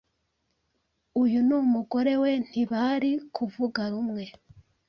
[1.21, 4.23] uyu n’umugore we ntibari kuvuga rumwe